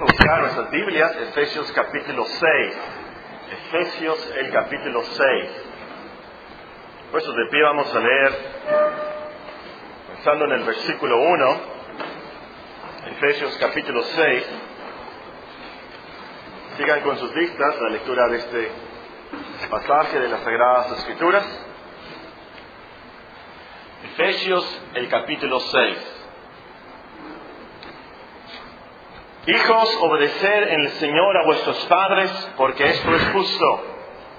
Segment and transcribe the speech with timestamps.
[0.00, 2.76] Buscar nuestras Biblias, Efesios capítulo 6.
[3.52, 5.50] Efesios el capítulo 6.
[7.10, 8.32] Puestos de pie vamos a leer,
[10.14, 11.60] pensando en el versículo 1,
[13.12, 14.46] Efesios capítulo 6.
[16.76, 18.70] Sigan con sus vistas la lectura de este
[19.70, 21.66] pasaje de las Sagradas Escrituras.
[24.12, 26.15] Efesios el capítulo 6.
[29.46, 33.80] Hijos, obedecer en el Señor a vuestros padres, porque esto es justo.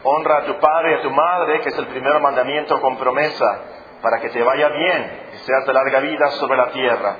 [0.03, 3.61] Honra a tu padre y a tu madre, que es el primer mandamiento con promesa,
[4.01, 7.15] para que te vaya bien y seas de larga vida sobre la tierra.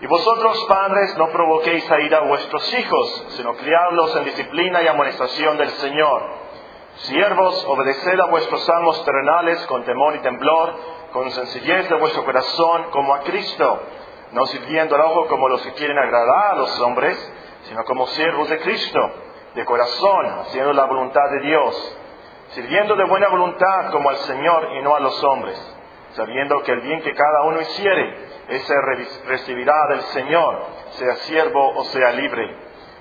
[0.00, 4.86] Y vosotros, padres, no provoquéis a ir a vuestros hijos, sino criadlos en disciplina y
[4.86, 6.22] amonestación del Señor.
[6.94, 10.74] Siervos, obedeced a vuestros amos terrenales con temor y temblor,
[11.12, 13.80] con sencillez de vuestro corazón, como a Cristo
[14.32, 17.16] no sirviendo al ojo como los que quieren agradar a los hombres,
[17.64, 19.00] sino como siervos de Cristo,
[19.54, 21.96] de corazón, haciendo la voluntad de Dios,
[22.50, 25.76] sirviendo de buena voluntad como al Señor y no a los hombres,
[26.14, 28.74] sabiendo que el bien que cada uno hiciere, ese
[29.26, 30.62] recibirá del Señor,
[30.92, 32.56] sea siervo o sea libre.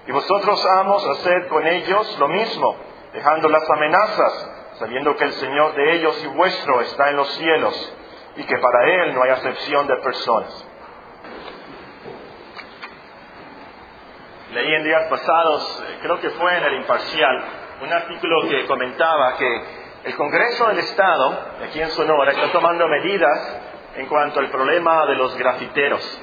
[0.07, 2.75] Y vosotros, amos, haced con ellos lo mismo,
[3.13, 7.95] dejando las amenazas, sabiendo que el Señor de ellos y vuestro está en los cielos,
[8.35, 10.67] y que para Él no hay acepción de personas.
[14.51, 17.43] Leí en días pasados, eh, creo que fue en el imparcial,
[17.83, 19.63] un artículo que comentaba que
[20.03, 23.61] el Congreso del Estado, aquí en Sonora, está tomando medidas
[23.95, 26.21] en cuanto al problema de los grafiteros.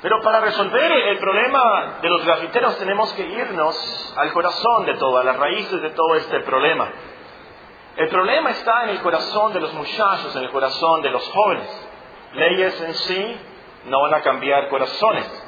[0.00, 5.18] Pero para resolver el problema de los grafiteros tenemos que irnos al corazón de todo,
[5.18, 6.90] a las raíces de todo este problema.
[7.96, 11.88] El problema está en el corazón de los muchachos, en el corazón de los jóvenes.
[12.32, 13.40] Leyes en sí
[13.86, 15.43] no van a cambiar corazones.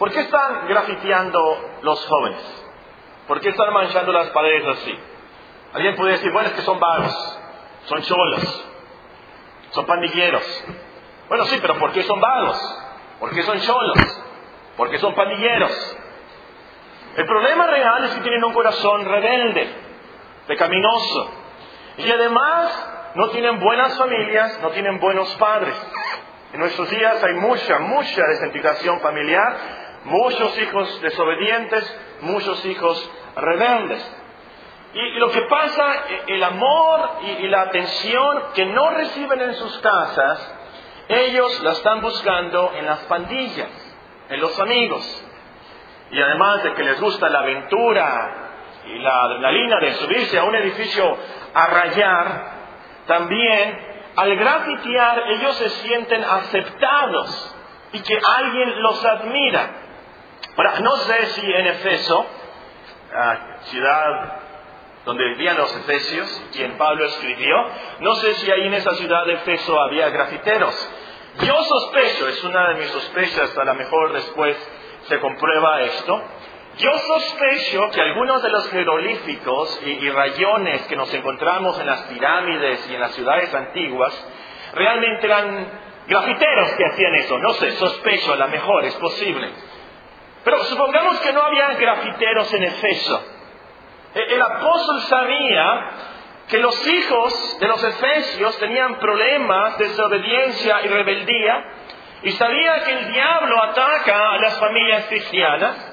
[0.00, 2.40] ¿Por qué están grafiteando los jóvenes?
[3.28, 4.98] ¿Por qué están manchando las paredes así?
[5.74, 7.38] Alguien puede decir, bueno, es que son vagos,
[7.84, 8.64] son cholos,
[9.72, 10.64] son pandilleros.
[11.28, 12.78] Bueno, sí, pero ¿por qué son vagos?
[13.18, 14.22] ¿Por qué son cholos?
[14.78, 15.98] ¿Por qué son pandilleros?
[17.18, 19.70] El problema real es que tienen un corazón rebelde,
[20.46, 21.30] pecaminoso.
[21.98, 25.76] Y además no tienen buenas familias, no tienen buenos padres.
[26.54, 34.16] En nuestros días hay mucha, mucha desintegración familiar muchos hijos desobedientes, muchos hijos rebeldes.
[34.92, 39.78] Y lo que pasa, e, el amor y, la atención que no reciben en sus
[39.78, 40.54] casas,
[41.08, 43.68] ellos la están buscando en las pandillas,
[44.28, 45.26] en los amigos.
[46.10, 48.48] Y además de que les gusta la aventura
[48.86, 51.16] y la adrenalina de subirse a un edificio
[51.54, 52.60] a rayar,
[53.06, 57.56] también al grafitear ellos se sienten aceptados
[57.92, 59.70] y que alguien los admira.
[60.56, 62.26] Ahora, no sé si en Efeso,
[63.64, 64.40] ciudad
[65.04, 67.56] donde vivían los efesios, quien Pablo escribió,
[68.00, 70.90] no sé si ahí en esa ciudad de Efeso había grafiteros.
[71.42, 74.56] Yo sospecho, es una de mis sospechas, a lo mejor después
[75.08, 76.22] se comprueba esto,
[76.78, 82.02] yo sospecho que algunos de los jeroglíficos y, y, rayones que nos encontramos en las
[82.02, 84.26] pirámides y en las ciudades antiguas
[84.74, 85.68] realmente eran
[86.06, 87.38] grafiteros que hacían eso.
[87.38, 89.50] No sé, sospecho, a lo mejor es posible.
[90.44, 93.22] Pero supongamos que no había grafiteros en Efeso.
[94.14, 95.90] E-, el apóstol sabía
[96.48, 101.64] que los hijos de los efesios tenían problemas de desobediencia y rebeldía
[102.22, 105.86] y sabía que el diablo ataca a las familias cristianas.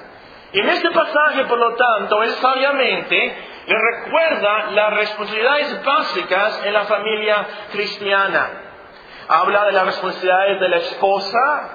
[0.52, 6.72] Y en este pasaje, por lo tanto, él sabiamente le recuerda las responsabilidades básicas en
[6.72, 8.50] la familia cristiana.
[9.28, 11.70] Habla de las responsabilidades de la esposa,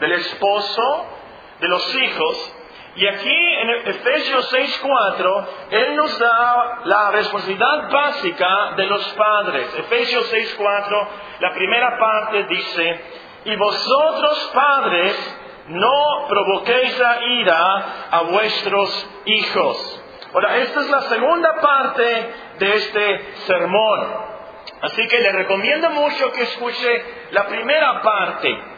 [0.00, 1.13] del esposo,
[1.60, 2.54] de los hijos.
[2.96, 9.74] Y aquí en Efesios 6.4, Él nos da la responsabilidad básica de los padres.
[9.78, 11.08] Efesios 6.4,
[11.40, 13.00] la primera parte dice,
[13.46, 20.02] y vosotros padres no provoquéis a ira a vuestros hijos.
[20.32, 24.34] Ahora, esta es la segunda parte de este sermón.
[24.82, 28.73] Así que le recomiendo mucho que escuche la primera parte.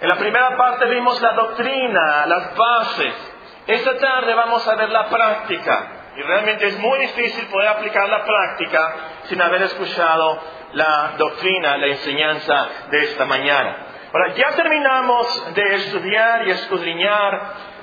[0.00, 3.14] En la primera parte vimos la doctrina, las bases.
[3.66, 5.92] Esta tarde vamos a ver la práctica.
[6.16, 8.94] Y realmente es muy difícil poder aplicar la práctica
[9.24, 10.40] sin haber escuchado
[10.72, 13.76] la doctrina, la enseñanza de esta mañana.
[14.12, 17.40] Ahora, ya terminamos de estudiar y escudriñar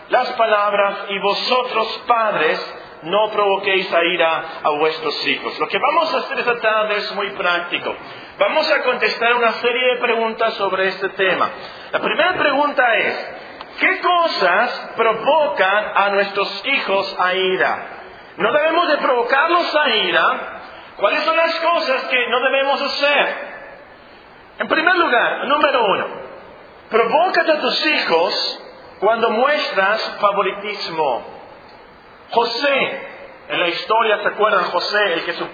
[0.10, 5.58] las palabras y vosotros padres no provoquéis a ira a vuestros hijos.
[5.60, 7.96] Lo que vamos a hacer esta tarde es muy práctico.
[8.40, 11.50] Vamos a contestar una serie de preguntas sobre este tema.
[11.92, 13.30] La primera pregunta es,
[14.02, 17.88] cosas provocan a nuestros hijos a ira?
[18.38, 20.62] No debemos de provocarlos a ira.
[20.98, 23.36] ¿Cuáles son las cosas que no debemos hacer?
[24.60, 26.08] En primer lugar, número uno,
[26.90, 28.64] provoca a tus hijos
[29.00, 31.26] cuando muestras favoritismo.
[32.30, 33.17] José,
[33.50, 34.66] en la historia, ¿se acuerdan?
[34.66, 35.48] José, el que su,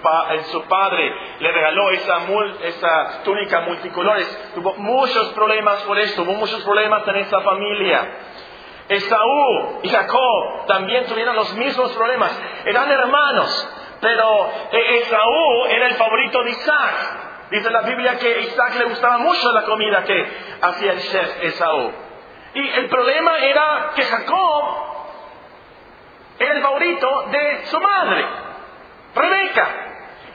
[0.50, 2.18] su padre le regaló esa,
[2.62, 8.08] esa túnica multicolores, tuvo muchos problemas por esto, hubo muchos problemas en esa familia.
[8.88, 12.38] Esaú y Jacob también tuvieron los mismos problemas.
[12.64, 13.70] Eran hermanos,
[14.00, 16.94] pero e-, Esaú era el favorito de Isaac.
[17.50, 20.26] Dice la Biblia que a Isaac le gustaba mucho la comida que
[20.60, 21.92] hacía el chef Esaú.
[22.54, 24.93] Y el problema era que Jacob
[26.38, 28.26] era el favorito de su madre,
[29.14, 29.84] Rebeca.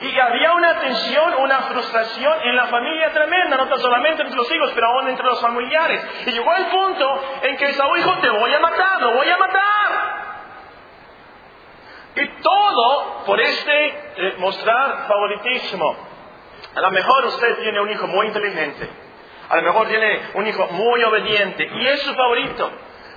[0.00, 4.72] Y había una tensión, una frustración en la familia tremenda, no solamente entre los hijos,
[4.74, 6.02] pero aún entre los familiares.
[6.26, 9.36] Y llegó al punto en que Saúl dijo, te voy a matar, lo voy a
[9.36, 10.20] matar.
[12.16, 15.96] Y todo por este eh, mostrar favoritismo.
[16.74, 18.88] A lo mejor usted tiene un hijo muy inteligente,
[19.48, 22.70] a lo mejor tiene un hijo muy obediente y es su favorito.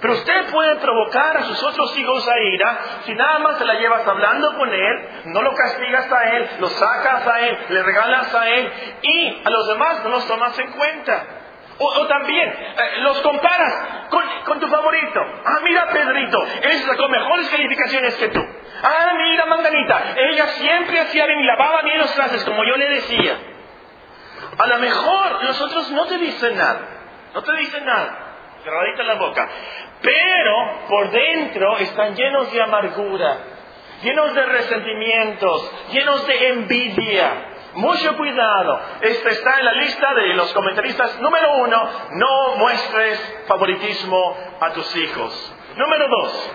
[0.03, 3.75] Pero usted puede provocar a sus otros hijos a ira si nada más se la
[3.75, 8.35] llevas hablando con él, no lo castigas a él, lo sacas a él, le regalas
[8.35, 11.25] a él y a los demás no los tomas en cuenta.
[11.77, 14.09] O, también eh, los comparas
[14.43, 15.25] con, tu favorito.
[15.45, 18.45] Ah, mira Pedrito, él sacó mejores calificaciones que tú.
[18.83, 22.89] Ah, mira Manganita, ella siempre hacía bien y lavaba bien los clases como yo le
[22.89, 23.37] decía.
[24.57, 26.79] A lo mejor los otros no te dicen nada,
[27.33, 28.22] no te dicen nada
[28.63, 29.49] cerradita la boca.
[30.01, 33.37] Pero por dentro están llenos de amargura,
[34.01, 37.49] llenos de resentimientos, llenos de envidia.
[37.75, 38.79] Mucho cuidado.
[39.01, 41.19] Esto está en la lista de los comentaristas.
[41.19, 45.55] Número uno, no muestres favoritismo a tus hijos.
[45.75, 46.51] Número dos,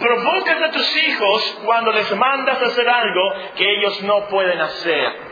[0.00, 5.31] provocas a tus hijos cuando les mandas a hacer algo que ellos no pueden hacer.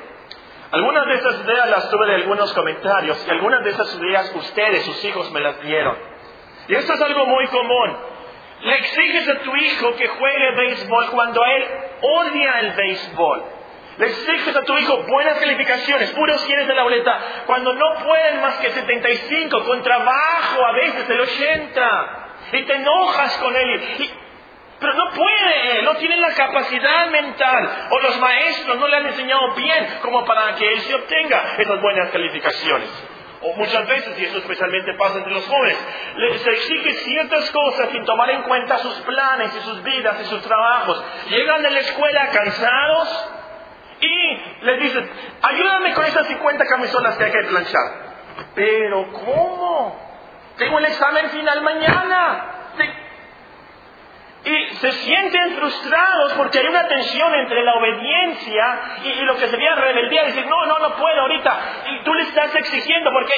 [0.73, 4.85] Algunas de esas ideas las tuve de algunos comentarios y algunas de esas ideas ustedes,
[4.85, 5.97] sus hijos, me las dieron.
[6.69, 7.97] Y esto es algo muy común.
[8.63, 11.67] Le exiges a tu hijo que juegue béisbol cuando él
[12.03, 13.45] odia el béisbol.
[13.99, 18.41] Le exiges a tu hijo buenas calificaciones, puros quienes de la boleta, cuando no pueden
[18.41, 22.27] más que 75, con trabajo a veces el 80.
[22.53, 23.83] Y te enojas con él.
[24.81, 29.55] Pero no puede, no tiene la capacidad mental o los maestros no le han enseñado
[29.55, 32.89] bien como para que él se obtenga esas buenas calificaciones.
[33.43, 35.79] O muchas veces, y eso especialmente pasa entre los jóvenes,
[36.43, 40.43] se exige ciertas cosas sin tomar en cuenta sus planes y sus vidas y sus
[40.43, 41.03] trabajos.
[41.29, 43.31] Llegan de la escuela cansados
[44.01, 45.11] y les dicen,
[45.43, 48.11] ayúdame con esas 50 camisolas que hay que planchar.
[48.55, 50.11] Pero ¿cómo?
[50.57, 52.47] Tengo el examen final mañana.
[54.81, 60.25] Se sienten frustrados porque hay una tensión entre la obediencia y, lo que sería rebeldía.
[60.25, 61.59] Decir, no, no, no puedo ahorita.
[61.87, 63.35] Y tú le estás exigiendo porque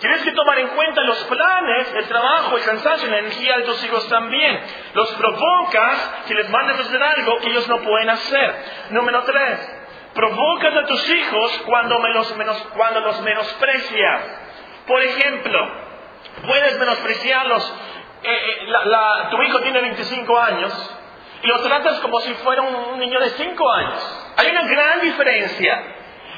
[0.00, 3.84] tienes que tomar en cuenta los planes, el trabajo, el cansancio, la energía de tus
[3.84, 4.60] hijos también.
[4.94, 8.64] Los provocas si les mandas a hacer algo que ellos no pueden hacer.
[8.90, 9.78] Número tres,
[10.12, 11.98] provocas a tus hijos cuando,
[12.74, 14.22] cuando los menosprecias.
[14.88, 15.86] Por ejemplo,
[16.48, 17.74] puedes menospreciarlos
[18.26, 20.96] eh, eh, tu hijo tiene 25 años
[21.42, 24.32] y lo tratas como si fuera un, niño de 5 años.
[24.36, 25.92] Hay una gran diferencia.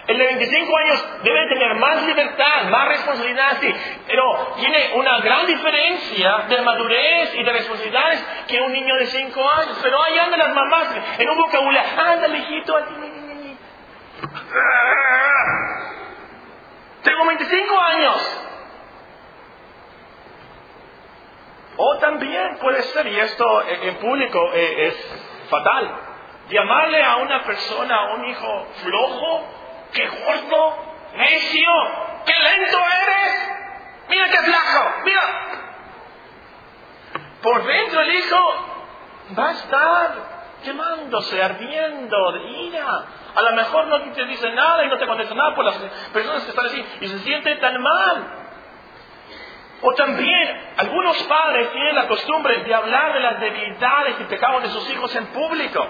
[0.07, 3.75] El de 25 años debe tener más libertad, más responsabilidad, sí,
[4.07, 9.51] pero tiene una gran diferencia de madurez y de responsabilidades que un niño de 5
[9.51, 9.79] años.
[9.83, 12.75] Pero ahí andan las mamás en un vocabulario, ándale hijito,
[17.03, 18.45] tengo 25 años.
[21.81, 25.97] O también puede ser, y esto en público eh, es fatal,
[26.51, 29.47] llamarle a una persona, a un hijo flojo,
[29.93, 30.77] que gordo,
[31.15, 31.71] necio,
[32.27, 33.51] que lento eres,
[34.09, 35.23] mira qué flaco, mira.
[37.43, 38.37] Por dentro el hijo
[39.39, 43.05] va a estar quemándose, ardiendo de ira.
[43.37, 45.77] A lo mejor no te dice nada y no te contesta nada por las
[46.13, 48.38] personas que están así y se siente tan mal.
[49.81, 54.71] O también algunos padres tienen la costumbre de hablar de las debilidades y pecados de
[54.71, 55.87] sus hijos en público.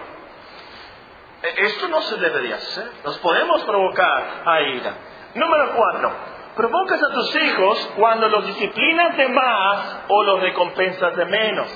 [1.42, 2.90] E, esto no se debería hacer.
[3.04, 4.94] Nos podemos provocar a ira.
[5.34, 6.12] Número cuatro.
[6.54, 11.68] Provocas a tus hijos cuando los disciplinas de más o los recompensas de menos.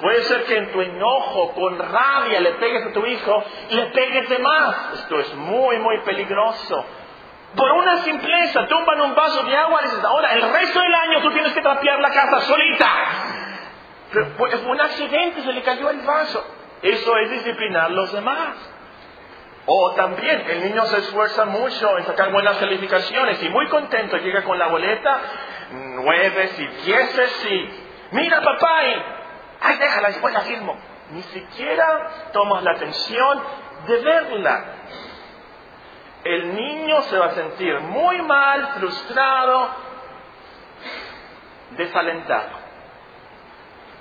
[0.00, 3.86] Puede ser que en tu enojo, con rabia, le pegues a tu hijo y le
[3.86, 4.94] pegues de más.
[4.94, 6.84] Esto es muy, muy peligroso.
[7.56, 11.22] Por una simpleza, tumban un vaso de agua y dices, ahora el resto del año
[11.22, 12.90] tú tienes que trapear la casa solita.
[14.36, 16.44] Fue un accidente, se le cayó el vaso.
[16.82, 18.56] Eso es disciplinar a los demás.
[19.66, 24.44] O también el niño se esfuerza mucho en sacar buenas calificaciones y muy contento llega
[24.44, 25.18] con la boleta,
[25.70, 27.70] nueve y dieces y
[28.12, 28.78] mira papá
[29.60, 30.76] ay déjala después la firmo.
[31.10, 33.42] Ni siquiera tomas la atención
[33.88, 34.64] de verla.
[36.26, 39.70] El niño se va a sentir muy mal, frustrado,
[41.76, 42.50] desalentado.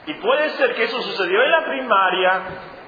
[0.07, 2.41] Y puede ser que eso sucedió en la primaria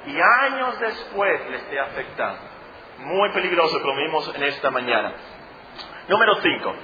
[0.07, 2.41] y años después le esté afectando.
[2.97, 5.13] Muy peligroso, como vimos en esta mañana.
[6.07, 6.75] Número 5.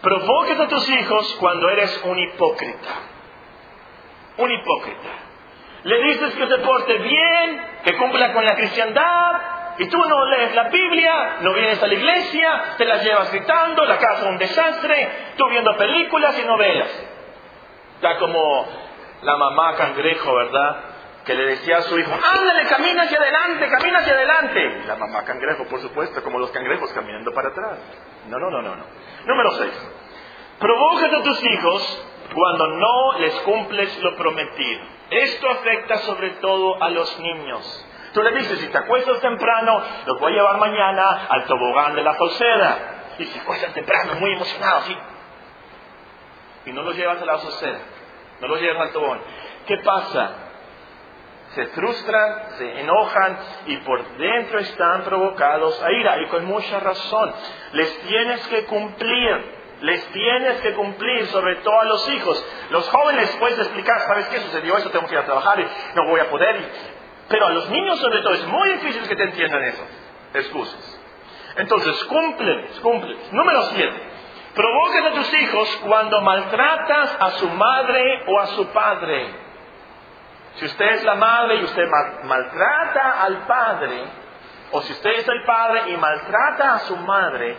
[0.00, 2.88] Provoques a tus hijos cuando eres un hipócrita.
[4.38, 5.10] Un hipócrita.
[5.84, 10.54] Le dices que se porte bien, que cumpla con la cristiandad, y tú no lees
[10.54, 14.38] la Biblia, no vienes a la iglesia, te la llevas gritando, la casa es un
[14.38, 16.90] desastre, tú viendo películas y novelas.
[18.02, 18.66] Ya como
[19.22, 20.84] la mamá cangrejo, ¿verdad?
[21.24, 24.82] Que le decía a su hijo, ándale, camina hacia adelante, camina hacia adelante.
[24.86, 27.78] La mamá cangrejo, por supuesto, como los cangrejos caminando para atrás.
[28.28, 28.84] No, no, no, no, no.
[29.26, 29.90] Número 6.
[30.58, 34.80] Provocas a tus hijos cuando no les cumples lo prometido.
[35.10, 37.87] Esto afecta sobre todo a los niños.
[38.12, 42.02] Tú le dices, si te acuestas temprano, los voy a llevar mañana al tobogán de
[42.02, 42.78] la Joseda.
[43.18, 44.96] Y si acuestas temprano, muy emocionado, sí.
[46.66, 47.78] Y no los llevas a la Joseda
[48.40, 49.20] no los llevan al tobón.
[49.66, 50.30] ¿Qué pasa?
[51.54, 57.34] Se frustran, se enojan y por dentro están provocados a ira y con mucha razón.
[57.72, 62.46] Les tienes que cumplir, les tienes que cumplir, sobre todo a los hijos.
[62.70, 64.76] Los jóvenes puedes explicar, ¿sabes qué sucedió?
[64.76, 66.70] Eso tengo que ir a trabajar y no voy a poder.
[67.28, 69.86] Pero a los niños sobre todo es muy difícil que te entiendan eso.
[70.34, 71.00] Excusas.
[71.56, 73.32] Entonces, cúmpleles, cúmpleles.
[73.32, 74.02] Número siete.
[74.54, 79.28] Provoques a tus hijos cuando maltratas a su madre o a su padre.
[80.56, 81.86] Si usted es la madre y usted
[82.24, 84.04] maltrata al padre,
[84.72, 87.56] o si usted es el padre y maltrata a su madre,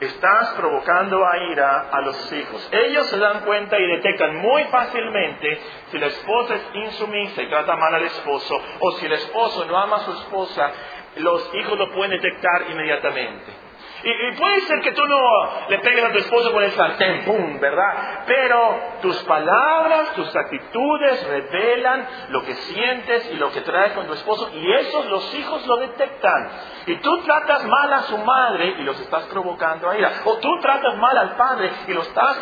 [0.00, 2.68] estás provocando a ira a los hijos.
[2.72, 7.76] Ellos se dan cuenta y detectan muy fácilmente si la esposa es insumisa y trata
[7.76, 10.72] mal al esposo, o si el esposo no ama a su esposa,
[11.16, 13.61] los hijos lo pueden detectar inmediatamente.
[14.04, 17.60] Y, puede ser que tú no le pegues a tu esposo con el sartén.
[17.60, 18.24] ¿verdad?
[18.26, 24.14] Pero tus palabras, tus actitudes revelan lo que sientes y lo que traes con tu
[24.14, 26.50] esposo y esos los hijos lo detectan.
[26.86, 30.12] Y tú tratas mal a su madre y los estás provocando a ira.
[30.24, 32.38] O tú tratas mal al padre y lo estás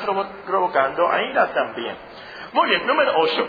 [0.46, 1.96] provocando a ira también.
[2.52, 3.48] Muy bien, número 8.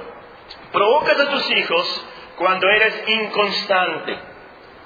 [0.74, 4.20] Provocas a tus hijos cuando eres inconstante.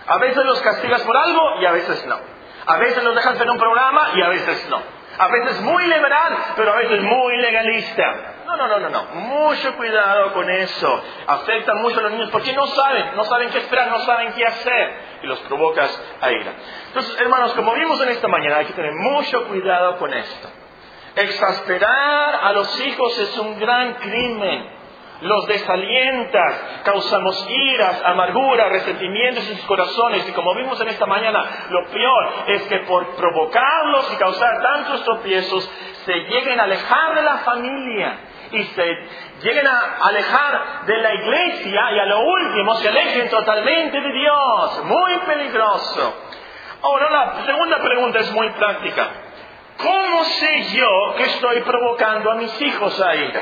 [0.07, 2.34] A veces los castigas por algo y a veces no.
[2.67, 4.81] A veces los dejas en un programa y a veces no.
[5.17, 8.33] A veces muy liberal, pero a veces muy legalista.
[8.45, 9.03] No, no, no, no, no.
[9.13, 11.03] Mucho cuidado con eso.
[11.27, 14.45] Afecta mucho a los niños porque no saben, no saben qué esperar, no saben qué
[14.45, 14.93] hacer.
[15.23, 16.53] Y los provocas a ira.
[16.87, 20.49] Entonces, hermanos, como vimos en esta mañana, hay que tener mucho cuidado con esto.
[21.15, 24.74] Exasperar a los hijos es un gran crimen
[25.21, 30.27] los desalientas, causamos iras, amargura, resentimientos en sus corazones.
[30.27, 35.03] Y como vimos en esta mañana, lo peor es que por provocarlos y causar tantos
[35.03, 35.69] tropiezos,
[36.05, 38.17] se lleguen a alejar de la familia
[38.51, 38.97] y se
[39.41, 44.83] lleguen a alejar de la iglesia y a lo último se alejen totalmente de Dios.
[44.85, 46.15] Muy peligroso.
[46.83, 49.09] Ahora la segunda pregunta es muy práctica.
[49.77, 53.41] ¿Cómo sé yo que estoy provocando a mis hijos a ira?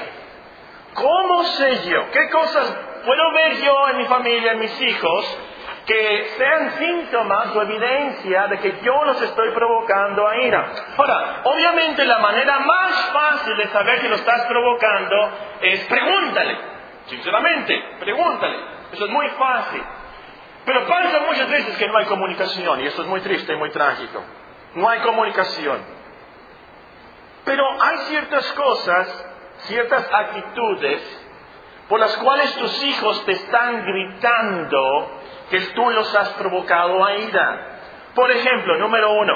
[0.93, 2.11] ¿Cómo sé yo?
[2.11, 5.37] ¿Qué cosas puedo ver yo en mi familia, en mis hijos,
[5.85, 10.71] que sean síntomas o evidencia de que yo los estoy provocando a ira?
[10.97, 15.31] Ahora, obviamente la manera más fácil de saber si lo estás provocando
[15.61, 16.57] es pregúntale.
[17.07, 18.57] Sinceramente, pregúntale.
[18.91, 19.83] Eso es muy fácil.
[20.65, 23.69] Pero pasa muchas veces que no hay comunicación y eso es muy triste y muy
[23.71, 24.23] trágico.
[24.75, 25.83] No hay comunicación.
[27.43, 29.32] Pero hay ciertas cosas
[29.65, 31.01] ciertas actitudes
[31.89, 37.79] por las cuales tus hijos te están gritando que tú los has provocado a ira.
[38.15, 39.35] Por ejemplo, número uno,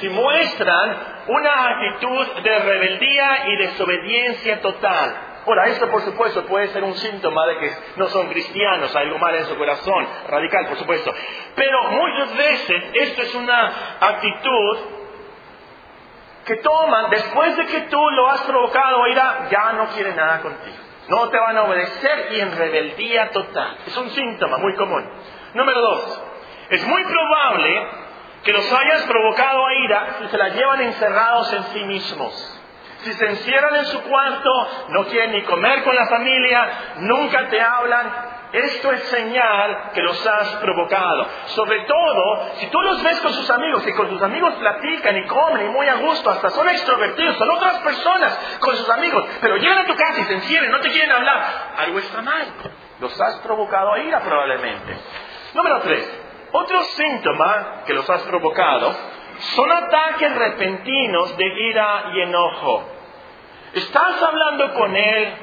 [0.00, 0.96] si muestran
[1.28, 5.16] una actitud de rebeldía y desobediencia total.
[5.46, 9.34] Ahora, esto por supuesto puede ser un síntoma de que no son cristianos, algo mal
[9.34, 11.12] en su corazón, radical por supuesto.
[11.54, 15.03] Pero muchas veces esto es una actitud
[16.44, 20.40] que toman, después de que tú lo has provocado a ira, ya no quieren nada
[20.40, 20.76] contigo.
[21.08, 23.78] No te van a obedecer y en rebeldía total.
[23.86, 25.04] Es un síntoma muy común.
[25.54, 26.22] Número dos,
[26.70, 27.88] es muy probable
[28.42, 32.60] que los hayas provocado a ira y se la llevan encerrados en sí mismos.
[32.98, 34.50] Si se encierran en su cuarto,
[34.88, 36.68] no quieren ni comer con la familia,
[37.00, 41.26] nunca te hablan, esto es señal que los has provocado.
[41.46, 45.26] Sobre todo, si tú los ves con sus amigos y con sus amigos platican y
[45.26, 49.56] comen y muy a gusto, hasta son extrovertidos, son otras personas con sus amigos, pero
[49.56, 52.46] llegan a tu casa y se encierran, no te quieren hablar, algo está mal.
[53.00, 54.96] Los has provocado a ira probablemente.
[55.54, 58.94] Número tres, otro síntoma que los has provocado
[59.56, 62.84] son ataques repentinos de ira y enojo.
[63.72, 65.34] Estás hablando con él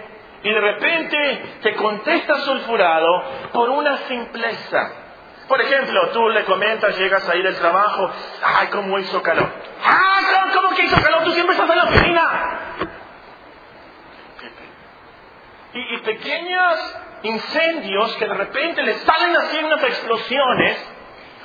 [0.44, 4.92] y de repente te contesta sulfurado por una simpleza.
[5.48, 8.10] Por ejemplo, tú le comentas, llegas ahí del trabajo,
[8.44, 9.50] ay, cómo hizo calor.
[9.84, 10.20] Ah,
[10.54, 11.24] ¿cómo que hizo calor?
[11.24, 12.60] Tú siempre estás en la oficina.
[15.74, 20.92] Y, pequeños incendios que de repente le salen haciendo explosiones.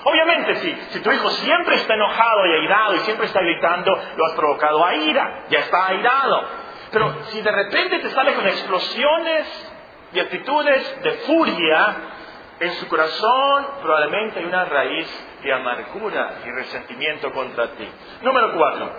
[0.05, 4.27] Obviamente, sí, si tu hijo siempre está enojado y airado y siempre está gritando, lo
[4.27, 6.66] has provocado a ira, ya está airado.
[6.91, 9.73] Pero si de repente te sale con explosiones
[10.13, 11.97] y actitudes de furia,
[12.61, 15.09] en su corazón probablemente hay una raíz
[15.43, 17.89] de amargura y resentimiento contra ti.
[18.23, 18.93] Número cuatro,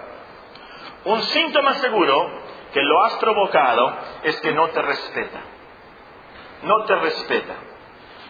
[1.06, 2.42] un síntoma seguro
[2.74, 5.40] que lo has provocado es que no te respeta.
[6.64, 7.54] No te respeta.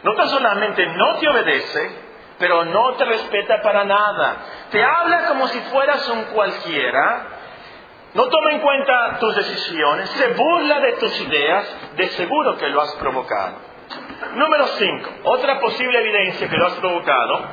[0.03, 1.91] No tan solamente no te obedece,
[2.37, 4.37] pero no te respeta para nada.
[4.71, 7.36] Te habla como si fueras un cualquiera
[8.17, 12.81] no toma en cuenta tus decisiones, se burla de tus ideas, de seguro que lo
[12.81, 13.57] has provocado.
[14.33, 15.09] Número 5.
[15.25, 17.45] Otra posible evidencia que lo has provocado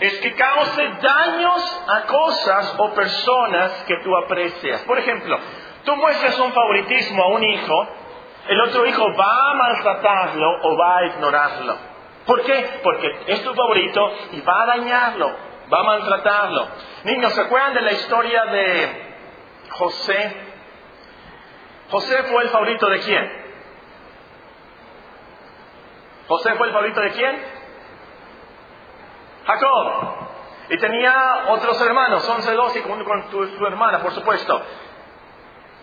[0.00, 4.80] es que cause daños a cosas o personas que tú aprecias.
[4.80, 5.38] Por ejemplo,
[5.84, 7.88] tú muestras un favoritismo a un hijo,
[8.48, 11.76] el otro hijo va a maltratarlo o va a ignorarlo.
[12.26, 12.80] ¿Por qué?
[12.82, 15.30] Porque es tu favorito y va a dañarlo,
[15.72, 16.66] va a maltratarlo.
[17.04, 19.07] Niños, ¿se acuerdan de la historia de
[19.78, 20.36] José.
[21.90, 23.48] José fue el favorito de quién?
[26.26, 27.44] José fue el favorito de quién?
[29.46, 30.28] Jacob.
[30.70, 34.62] Y tenía otros hermanos, once, doce, con, con tu, su hermana, por supuesto.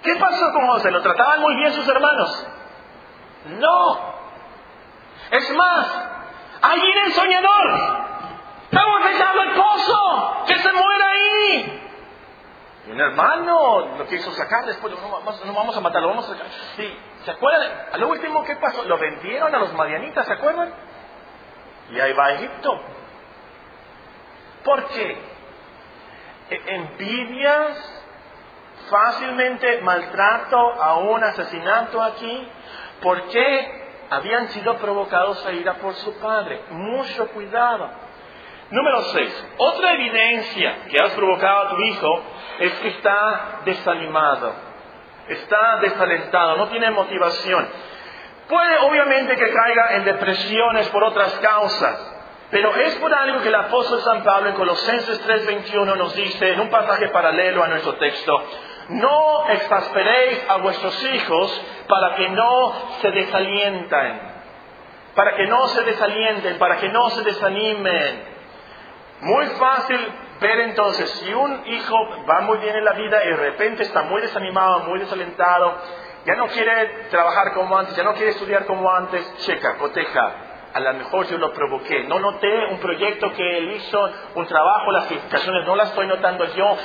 [0.04, 0.92] ¿Qué pasó con José?
[0.92, 2.48] ¿Lo trataban muy bien sus hermanos?
[3.60, 4.16] No.
[5.32, 6.10] Es más,
[6.62, 8.06] allí en el soñador.
[8.66, 10.44] Estamos dejando el pozo.
[10.46, 11.82] Que se muera ahí.
[12.96, 16.48] Un hermano lo quiso sacar, después no vamos, no vamos a matarlo, vamos a sacar.
[16.78, 17.70] Sí, ¿se acuerdan?
[17.92, 18.86] A lo último, ¿qué pasó?
[18.86, 20.74] Lo vendieron a los madianitas, ¿se acuerdan?
[21.92, 22.80] Y ahí va Egipto.
[24.64, 25.18] ¿Por qué?
[26.52, 28.04] E, envidias,
[28.90, 32.48] fácilmente maltrato, a un asesinato aquí.
[33.02, 34.06] ¿Por qué?
[34.10, 36.64] Habían sido provocados a ira por su padre.
[36.70, 37.90] Mucho cuidado.
[38.72, 39.46] Número 6.
[39.58, 42.24] Otra evidencia que has provocado a tu hijo
[42.60, 44.54] es que está desanimado,
[45.28, 47.68] está desalentado, no tiene motivación.
[48.50, 52.16] Puede obviamente que caiga en depresiones por otras causas,
[52.50, 56.60] pero es por algo que el apóstol San Pablo en Colosenses 3:21 nos dice, en
[56.60, 58.44] un pasaje paralelo a nuestro texto,
[58.90, 64.22] no exasperéis a vuestros hijos para que no se desalienten,
[65.16, 68.35] para que no se desalienten, para que no se desanimen.
[69.22, 71.96] Muy fácil ver entonces si un hijo
[72.30, 75.78] va muy bien en la vida y de repente está muy desanimado, muy desalentado,
[76.26, 80.36] ya no quiere trabajar como antes, ya no quiere estudiar como antes, checa, coteja.
[80.74, 82.04] A lo mejor yo lo provoqué.
[82.04, 86.46] No noté un proyecto que él hizo, un trabajo, las calificaciones no las estoy notando
[86.54, 86.78] yo.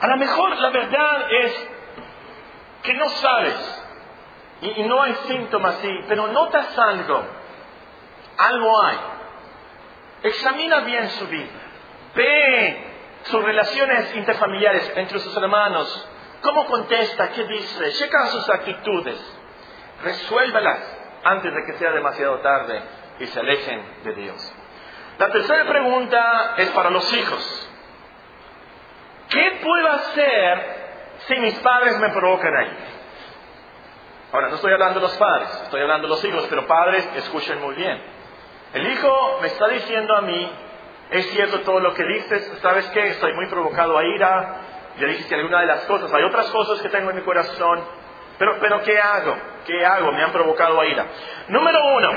[0.00, 1.68] A lo mejor la verdad es
[2.82, 3.84] que no sabes
[4.62, 7.22] y, y no hay síntomas, sí, pero notas algo.
[8.38, 8.98] Algo hay.
[10.22, 11.50] Examina bien su vida.
[12.14, 12.92] Ve
[13.24, 16.08] sus relaciones interfamiliares entre sus hermanos.
[16.42, 17.30] ¿Cómo contesta?
[17.30, 17.92] ¿Qué dice?
[17.92, 19.38] Checa sus actitudes.
[20.02, 22.82] Resuélvelas antes de que sea demasiado tarde
[23.20, 24.54] y se alejen de Dios.
[25.18, 27.68] La tercera pregunta es para los hijos.
[29.28, 30.82] ¿Qué puedo hacer
[31.26, 32.76] si mis padres me provocan ahí?
[34.32, 37.60] Ahora, no estoy hablando de los padres, estoy hablando de los hijos, pero padres, escuchen
[37.60, 38.02] muy bien.
[38.74, 40.50] El hijo me está diciendo a mí,
[41.10, 43.08] es cierto todo lo que dices, ¿sabes qué?
[43.08, 44.56] Estoy muy provocado a ira,
[44.98, 47.84] ya dijiste alguna de las cosas, hay otras cosas que tengo en mi corazón,
[48.38, 49.36] pero, pero ¿qué hago?
[49.66, 50.10] ¿Qué hago?
[50.12, 51.06] Me han provocado a ira.
[51.48, 52.10] Número uno,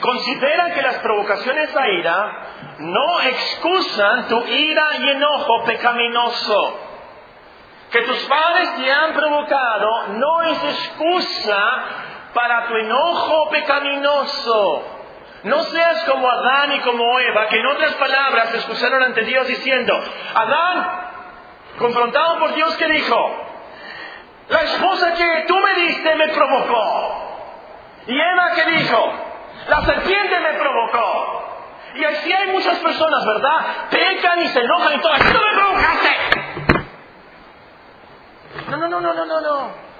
[0.00, 2.46] considera que las provocaciones a ira
[2.78, 6.80] no excusan tu ira y enojo pecaminoso.
[7.90, 11.62] Que tus padres te han provocado no es excusa
[12.32, 14.91] para tu enojo pecaminoso.
[15.44, 19.46] No seas como Adán y como Eva, que en otras palabras se excusaron ante Dios
[19.46, 19.92] diciendo,
[20.34, 21.02] Adán,
[21.78, 23.46] Confrontado por Dios que dijo,
[24.48, 27.28] la esposa que tú me diste me provocó.
[28.06, 29.12] Y Eva que dijo,
[29.68, 31.38] la serpiente me provocó.
[31.94, 33.88] Y así hay muchas personas, ¿verdad?
[33.90, 35.12] Pecan y se enojan y todo.
[35.14, 36.10] ¡Tú me provocaste!
[38.68, 39.91] No, no, no, no, no, no, no.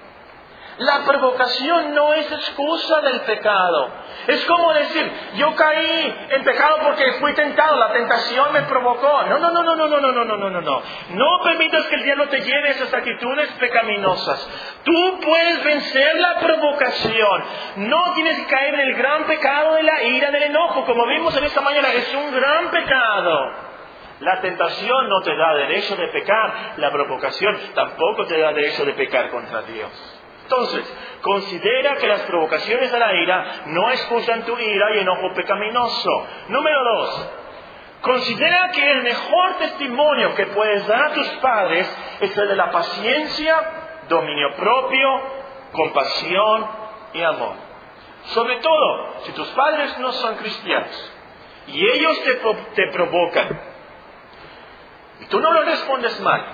[0.79, 3.91] La provocación no es excusa del pecado.
[4.27, 9.23] Es como decir, yo caí en pecado porque fui tentado, la tentación me provocó.
[9.25, 11.41] No, no, no, no, no, no, no, no, no, no, no, no.
[11.43, 14.49] Permitas que el diablo te lleve a esas actitudes pecaminosas.
[14.85, 17.45] Tú puedes vencer la provocación.
[17.77, 20.85] No tienes que caer en el gran pecado de la ira, del enojo.
[20.87, 23.73] Como vimos en esta mañana, es un gran pecado.
[24.21, 28.93] La tentación no te da derecho de pecar, la provocación tampoco te da derecho de
[28.93, 30.22] pecar contra Dios.
[30.53, 30.85] Entonces,
[31.23, 36.27] considera que las provocaciones a la ira no excusan tu ira y enojo pecaminoso.
[36.49, 37.31] Número dos,
[38.03, 42.71] considera que el mejor testimonio que puedes dar a tus padres es el de la
[42.71, 43.71] paciencia,
[44.11, 45.09] dominio propio,
[45.73, 46.67] compasión
[47.15, 47.55] y amor.
[48.35, 51.13] Sobre todo, si tus padres no son cristianos
[51.69, 52.35] y ellos te,
[52.75, 53.59] te provocan
[55.19, 56.45] y tú no lo respondes mal,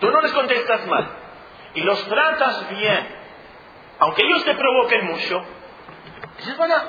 [0.00, 1.19] tú no les contestas mal,
[1.74, 3.08] y los tratas bien,
[3.98, 5.44] aunque ellos te provoquen mucho,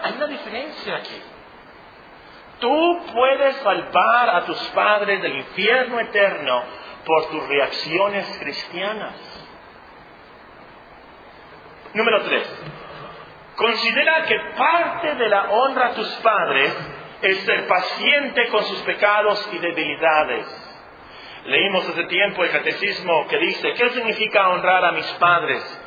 [0.04, 1.22] hay una diferencia aquí.
[2.60, 6.64] Tú puedes salvar a tus padres del infierno eterno
[7.06, 9.16] por tus reacciones cristianas.
[11.94, 12.48] Número tres.
[13.56, 16.74] Considera que parte de la honra a tus padres
[17.22, 20.61] es ser paciente con sus pecados y debilidades.
[21.46, 25.80] Leímos hace tiempo el catecismo que dice, ¿qué significa honrar a mis padres?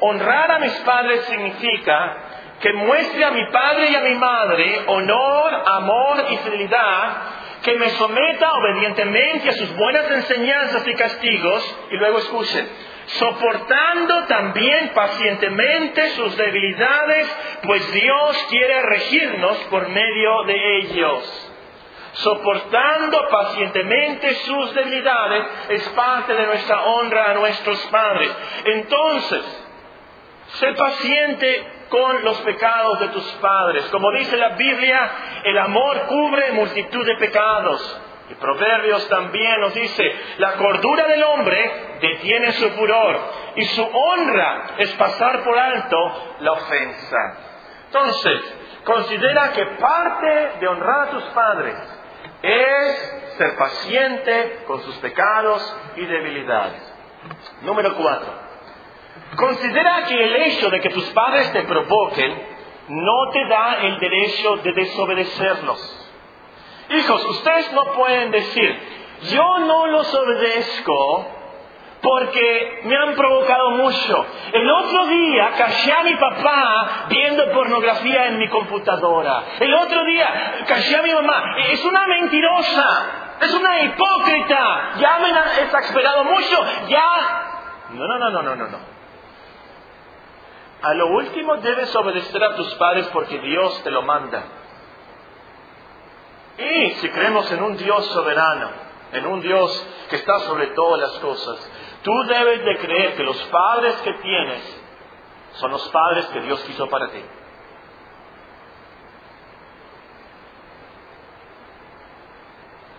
[0.00, 2.16] Honrar a mis padres significa
[2.60, 7.16] que muestre a mi padre y a mi madre honor, amor y fidelidad,
[7.62, 12.68] que me someta obedientemente a sus buenas enseñanzas y castigos, y luego escuchen,
[13.06, 21.47] soportando también pacientemente sus debilidades, pues Dios quiere regirnos por medio de ellos
[22.18, 28.36] soportando pacientemente sus debilidades, es parte de nuestra honra a nuestros padres.
[28.64, 29.66] Entonces,
[30.46, 33.84] sé paciente con los pecados de tus padres.
[33.86, 35.10] Como dice la Biblia,
[35.44, 38.00] el amor cubre multitud de pecados.
[38.30, 40.04] Y Proverbios también nos dice,
[40.38, 43.20] la cordura del hombre detiene su furor
[43.56, 47.16] y su honra es pasar por alto la ofensa.
[47.86, 48.54] Entonces,
[48.84, 51.97] considera que parte de honrar a tus padres
[52.42, 56.94] es ser paciente con sus pecados y debilidades.
[57.62, 58.32] Número cuatro.
[59.36, 64.56] Considera que el hecho de que tus padres te provoquen no te da el derecho
[64.56, 66.10] de desobedecerlos.
[66.90, 68.80] Hijos, ustedes no pueden decir,
[69.30, 71.37] yo no los obedezco
[72.00, 74.26] porque me han provocado mucho.
[74.52, 79.44] El otro día callé a mi papá viendo pornografía en mi computadora.
[79.58, 81.56] El otro día callé a mi mamá.
[81.70, 83.06] Es una mentirosa.
[83.40, 84.92] Es una hipócrita.
[84.98, 86.56] Ya me han exasperado mucho.
[86.88, 87.86] Ya.
[87.90, 88.78] No, no, no, no, no, no, no.
[90.80, 94.44] A lo último debes obedecer a tus padres porque Dios te lo manda.
[96.58, 98.70] Y si creemos en un Dios soberano,
[99.12, 101.70] en un Dios que está sobre todas las cosas,
[102.08, 104.82] Tú debes de creer que los padres que tienes
[105.56, 107.22] son los padres que Dios quiso para ti.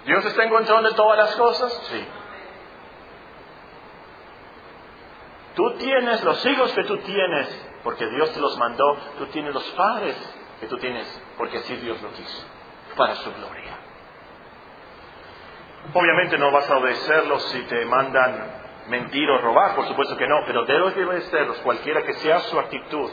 [0.06, 1.74] ¿Dios está en control de todas las cosas?
[1.90, 2.08] Sí.
[5.56, 8.96] Tú tienes los hijos que tú tienes porque Dios te los mandó.
[9.18, 10.16] Tú tienes los padres
[10.60, 12.44] que tú tienes porque así Dios lo quiso,
[12.96, 13.76] para su gloria.
[15.96, 18.59] Obviamente no vas a obedecerlos si te mandan
[18.90, 22.60] mentir o robar, por supuesto que no, pero debes de obedecerlos, cualquiera que sea su
[22.60, 23.10] actitud,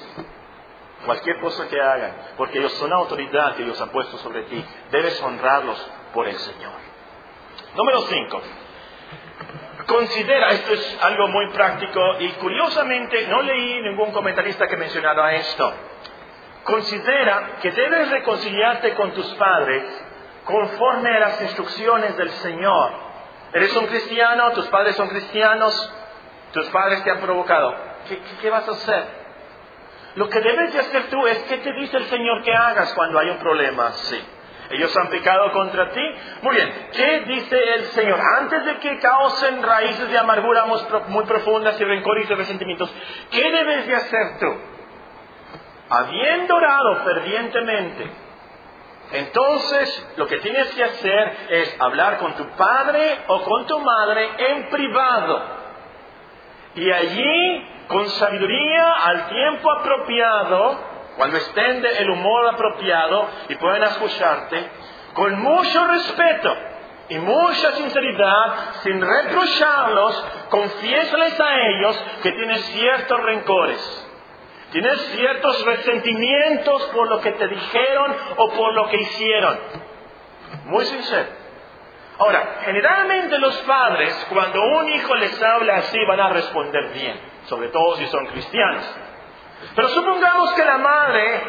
[1.05, 5.23] cualquier cosa que hagan, porque ellos son autoridad que Dios ha puesto sobre ti, debes
[5.23, 6.73] honrarlos por el Señor.
[7.77, 8.43] Número 5.
[9.87, 15.73] Considera, esto es algo muy práctico y curiosamente no leí ningún comentarista que mencionara esto.
[16.65, 19.85] Considera que debes reconciliarte con tus padres
[20.45, 23.06] conforme a las instrucciones del Señor
[23.57, 25.95] Eres un cristiano, tus padres son cristianos,
[26.53, 27.75] tus padres te han provocado.
[28.43, 29.05] ¿Qué, vas a hacer?
[30.17, 33.19] Lo que debes de hacer tú es qué te dice el Señor que hagas cuando
[33.19, 34.23] hay un problema Sí.
[34.69, 36.03] Ellos han pecado contra ti.
[36.43, 38.21] Muy bien, ¿qué dice el Señor?
[38.41, 40.67] Antes de que causen raíces de amargura
[41.09, 42.93] muy profundas y rencores y resentimientos,
[43.31, 44.55] ¿qué debes de hacer tú?
[45.89, 48.11] Habiendo orado fervientemente,
[49.13, 54.31] Entonces, lo que tienes que hacer es hablar con tu padre o con tu madre
[54.37, 55.43] en privado.
[56.75, 60.79] Y allí, con sabiduría, al tiempo apropiado,
[61.17, 64.71] cuando estén el humor apropiado y puedan escucharte,
[65.15, 66.55] con mucho respeto
[67.09, 74.06] y mucha sinceridad, sin reprocharlos, confiésales a ellos que tienes ciertos rencores
[74.77, 79.59] Tienes ciertos resentimientos por lo que te dijeron o por lo que hicieron.
[80.67, 81.29] Muy sincero.
[82.19, 87.69] Ahora, generalmente los padres, cuando un hijo les habla así, van a responder bien, sobre
[87.69, 88.85] todo si son cristianos.
[89.75, 91.43] Pero supongamos que la madre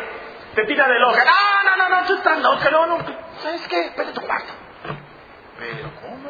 [0.56, 1.22] te tira de loca.
[1.28, 2.98] Ah, no, no, no, tú estás loca, no, no.
[3.40, 3.92] ¿Sabes qué?
[3.98, 4.54] Vete tu cuarto.
[5.60, 6.30] Pero, ¿cómo?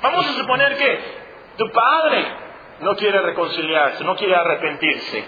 [0.00, 1.04] Vamos a suponer que
[1.56, 2.53] tu padre
[2.84, 5.24] no quiere reconciliarse, no quiere arrepentirse.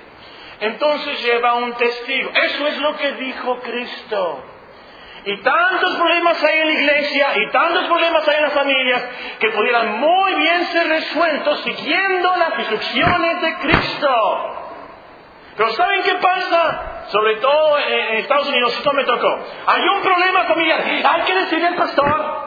[0.60, 2.30] Entonces lleva un testigo.
[2.32, 4.44] Eso es lo que dijo Cristo.
[5.24, 9.04] Y tantos problemas hay en la iglesia y tantos problemas hay en las familias
[9.40, 14.56] que pudieran muy bien ser resueltos siguiendo las instrucciones de Cristo.
[15.56, 17.06] Pero ¿saben qué pasa?
[17.08, 19.38] Sobre todo en Estados Unidos, esto me tocó.
[19.66, 20.80] Hay un problema familiar.
[21.04, 22.45] Hay que decirle al pastor.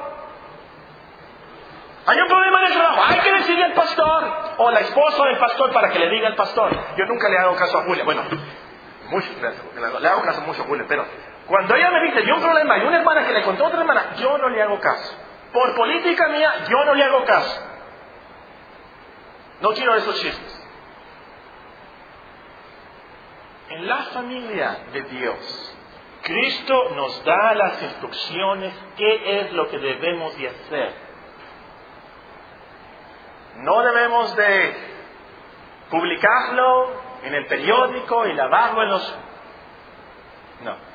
[2.10, 5.38] Hay un problema en el trabajo, hay que decirle al pastor o la esposa del
[5.38, 6.76] pastor para que le diga al pastor.
[6.98, 8.24] Yo nunca le hago caso a Julia, bueno,
[9.10, 11.06] mucho, le hago caso mucho a Julia, pero
[11.45, 13.82] cuando ella me dice, de un problema y una hermana que le contó a otra
[13.82, 15.17] hermana, yo no le hago caso.
[15.54, 17.62] Por política mía, yo no le hago caso.
[19.62, 20.67] No quiero esos chistes.
[23.69, 25.78] En la familia de Dios,
[26.24, 31.09] Cristo nos da las instrucciones, qué es lo que debemos de hacer.
[33.58, 34.76] No debemos de
[35.90, 36.92] publicarlo
[37.24, 39.20] en el periódico y lavarlo en los...
[40.64, 40.90] No.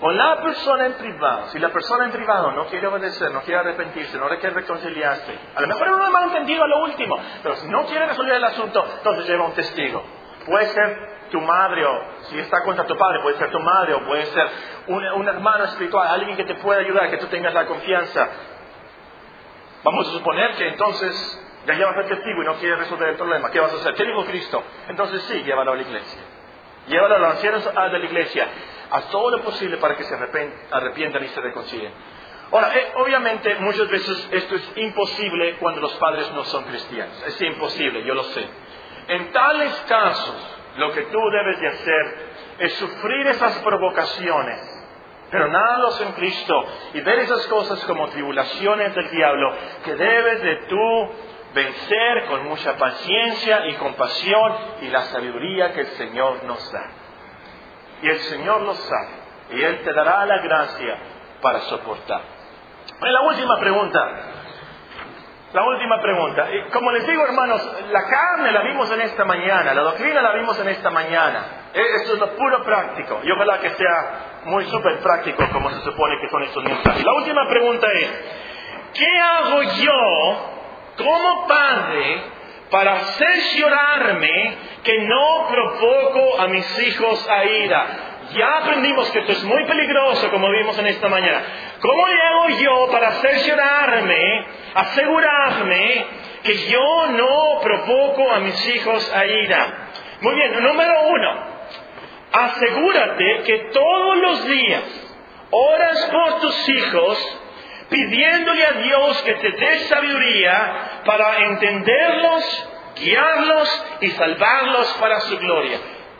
[0.00, 3.60] Con la persona en privado, si la persona en privado no quiere obedecer, no quiere
[3.60, 7.68] arrepentirse, no quiere reconciliarse, a lo mejor es un malentendido a lo último, pero si
[7.68, 10.02] no quiere resolver el asunto, entonces lleva un testigo.
[10.46, 14.06] Puede ser tu madre o si está contra tu padre, puede ser tu madre o
[14.06, 14.48] puede ser
[14.86, 18.26] un, un hermano espiritual, alguien que te pueda ayudar, que tú tengas la confianza.
[19.84, 23.50] Vamos a suponer que entonces ya llevas el testigo y no quieres resolver el problema.
[23.50, 23.94] ¿Qué vas a hacer?
[23.94, 24.62] ¿Qué dijo Cristo?
[24.88, 26.20] Entonces sí, llévalo a la iglesia.
[26.88, 28.48] Llévalo a los ancianos de la iglesia.
[28.90, 31.92] Haz todo lo posible para que se arrepientan y se reconcilien.
[32.52, 37.22] Ahora, eh, obviamente muchas veces esto es imposible cuando los padres no son cristianos.
[37.26, 38.44] Es imposible, yo lo sé.
[39.06, 44.86] En tales casos, lo que tú debes de hacer es sufrir esas provocaciones,
[45.30, 45.70] pero nada
[46.00, 51.10] en Cristo y ver esas cosas como tribulaciones del diablo que debes de tú
[51.54, 56.90] vencer con mucha paciencia y compasión y la sabiduría que el Señor nos da.
[58.02, 59.20] Y el Señor lo sabe
[59.52, 60.98] y Él te dará la gracia
[61.42, 62.20] para soportar.
[63.00, 63.98] la última pregunta.
[65.52, 66.46] La última pregunta.
[66.72, 67.60] Como les digo, hermanos,
[67.90, 71.44] la carne la vimos en esta mañana, la doctrina la vimos en esta mañana.
[71.74, 73.20] E, esto es lo puro práctico.
[73.24, 77.04] Y ojalá que sea muy súper práctico como se supone que son estos mensajes.
[77.04, 78.10] La última pregunta es,
[78.94, 80.59] ¿qué hago yo
[81.02, 82.22] como padre
[82.70, 87.86] para cerciorarme que no provoco a mis hijos a ira.
[88.32, 91.42] Ya aprendimos que esto es muy peligroso, como vimos en esta mañana.
[91.80, 96.06] ¿Cómo le hago yo para cerciorarme, asegurarme
[96.44, 99.88] que yo no provoco a mis hijos a ira?
[100.20, 101.44] Muy bien, número uno,
[102.32, 104.82] asegúrate que todos los días
[105.50, 107.39] oras por tus hijos
[107.90, 115.78] pidiéndole a Dios que te dé sabiduría para entenderlos, guiarlos y salvarlos para su gloria.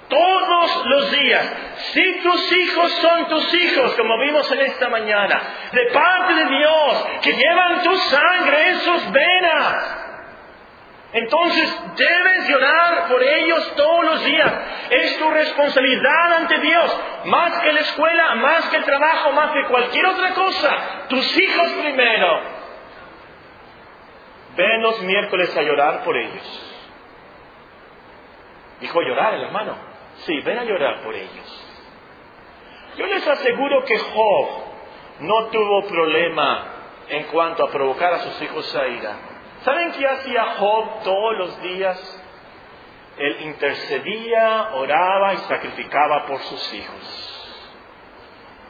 [0.09, 1.53] Todos los días,
[1.93, 5.41] si tus hijos son tus hijos, como vimos en esta mañana,
[5.73, 10.00] de parte de Dios, que llevan tu sangre en sus venas,
[11.12, 14.53] entonces debes llorar por ellos todos los días.
[14.90, 19.64] Es tu responsabilidad ante Dios, más que la escuela, más que el trabajo, más que
[19.64, 20.77] cualquier otra cosa.
[21.09, 22.40] Tus hijos primero.
[24.57, 26.77] Ven los miércoles a llorar por ellos.
[28.81, 29.77] Dijo llorar hermano.
[30.18, 31.66] Sí, ven a llorar por ellos.
[32.96, 34.49] Yo les aseguro que Job
[35.20, 36.66] no tuvo problema
[37.09, 39.30] en cuanto a provocar a sus hijos a ira.
[39.64, 42.23] ¿Saben qué hacía Job todos los días?
[43.18, 47.27] Él intercedía, oraba y sacrificaba por sus hijos.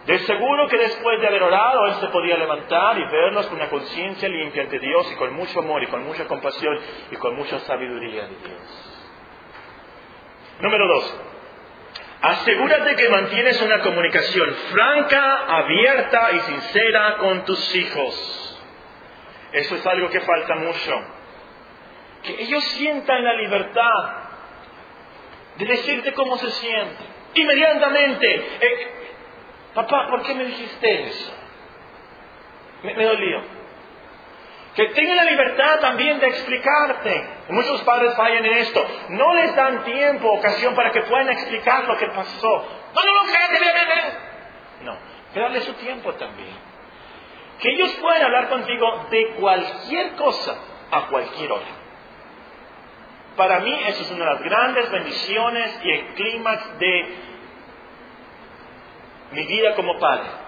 [0.06, 3.68] De seguro que después de haber orado, él se podía levantar y verlos con una
[3.68, 6.78] conciencia limpia ante Dios y con mucho amor y con mucha compasión
[7.10, 8.96] y con mucha sabiduría de Dios.
[10.60, 11.20] Número dos,
[12.22, 18.39] Asegúrate que mantienes una comunicación franca, abierta y sincera con tus hijos.
[19.52, 20.92] Eso es algo que falta mucho.
[22.22, 24.14] Que ellos sientan la libertad
[25.56, 27.06] de decirte cómo se sienten.
[27.34, 28.90] Inmediatamente, eh,
[29.74, 31.32] papá, ¿por qué me dijiste eso?
[32.82, 33.60] Me, me dolió
[34.74, 37.28] que tengan la libertad también de explicarte.
[37.48, 38.86] Muchos padres fallan en esto.
[39.10, 42.48] No les dan tiempo, ocasión para que puedan explicar lo que pasó.
[42.94, 44.98] No, no, no, No,
[45.34, 46.69] que darle su tiempo también.
[47.60, 50.56] Que ellos puedan hablar contigo de cualquier cosa
[50.90, 51.66] a cualquier hora.
[53.36, 57.14] Para mí eso es una de las grandes bendiciones y el clímax de
[59.32, 60.40] mi vida como padre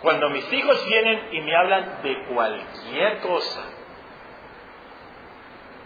[0.00, 3.62] cuando mis hijos vienen y me hablan de cualquier cosa,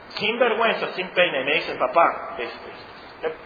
[0.08, 2.68] sin vergüenza, sin pena, y me dicen, papá, esto,
[3.22, 3.38] esto.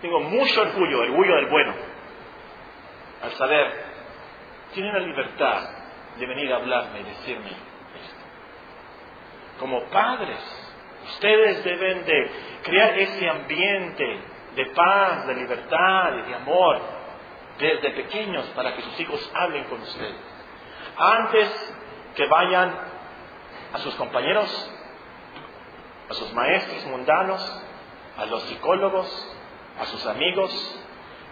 [0.00, 1.74] Tengo mucho orgullo, orgullo del bueno,
[3.22, 3.84] al saber,
[4.74, 5.68] tienen la libertad
[6.18, 8.24] de venir a hablarme y decirme esto.
[9.58, 10.40] Como padres,
[11.04, 12.30] ustedes deben de
[12.62, 14.20] crear ese ambiente
[14.56, 16.80] de paz, de libertad y de amor
[17.58, 20.16] desde pequeños para que sus hijos hablen con ustedes.
[20.96, 21.74] Antes
[22.16, 22.76] que vayan
[23.72, 24.70] a sus compañeros,
[26.10, 27.62] a sus maestros mundanos,
[28.18, 29.36] a los psicólogos,
[29.80, 30.80] a sus amigos,